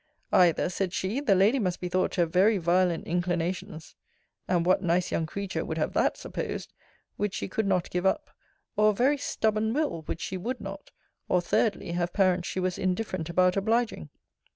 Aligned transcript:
Either, 0.33 0.67
said 0.67 0.93
she, 0.93 1.19
the 1.19 1.35
lady 1.35 1.59
must 1.59 1.79
be 1.79 1.87
thought 1.87 2.11
to 2.13 2.21
have 2.21 2.33
very 2.33 2.57
violent 2.57 3.05
inclinations 3.05 3.93
[And 4.47 4.65
what 4.65 4.81
nice 4.81 5.11
young 5.11 5.27
creature 5.27 5.63
would 5.63 5.77
have 5.77 5.93
that 5.93 6.17
supposed?] 6.17 6.73
which 7.17 7.35
she 7.35 7.47
could 7.47 7.67
not 7.67 7.91
give 7.91 8.07
up; 8.07 8.31
or 8.75 8.89
a 8.89 8.93
very 8.95 9.19
stubborn 9.19 9.75
will, 9.75 10.01
which 10.07 10.21
she 10.21 10.37
would 10.37 10.59
not; 10.59 10.89
or, 11.29 11.39
thirdly, 11.39 11.91
have 11.91 12.13
parents 12.13 12.47
she 12.47 12.59
was 12.59 12.79
indifferent 12.79 13.29
about 13.29 13.55
obliging. 13.55 14.09